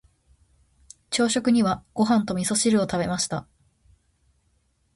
[1.11, 3.47] 朝食にはご飯と味噌汁を食べました。